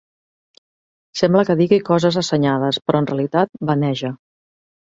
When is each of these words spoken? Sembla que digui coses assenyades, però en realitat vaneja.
Sembla 1.21 1.43
que 1.49 1.57
digui 1.59 1.79
coses 1.91 2.19
assenyades, 2.23 2.81
però 2.87 3.05
en 3.05 3.11
realitat 3.13 3.55
vaneja. 3.73 4.15